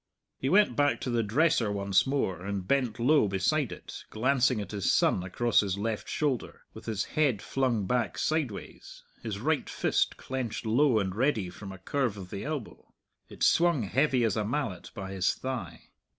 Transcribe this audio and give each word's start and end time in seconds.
He 0.39 0.49
went 0.49 0.75
back 0.75 0.99
to 1.01 1.11
the 1.11 1.21
dresser 1.21 1.71
once 1.71 2.07
more 2.07 2.41
and 2.43 2.67
bent 2.67 2.97
low 2.97 3.27
beside 3.27 3.71
it, 3.71 4.03
glancing 4.09 4.59
at 4.59 4.71
his 4.71 4.91
son 4.91 5.21
across 5.21 5.59
his 5.59 5.77
left 5.77 6.09
shoulder, 6.09 6.61
with 6.73 6.85
his 6.87 7.03
head 7.05 7.39
flung 7.39 7.85
back 7.85 8.17
sideways, 8.17 9.03
his 9.21 9.37
right 9.37 9.69
fist 9.69 10.17
clenched 10.17 10.65
low 10.65 10.97
and 10.97 11.13
ready 11.15 11.51
from 11.51 11.71
a 11.71 11.77
curve 11.77 12.17
of 12.17 12.31
the 12.31 12.43
elbow. 12.43 12.91
It 13.29 13.43
swung 13.43 13.83
heavy 13.83 14.23
as 14.23 14.35
a 14.35 14.43
mallet 14.43 14.89
by 14.95 15.11
his 15.11 15.35
thigh. 15.35 15.89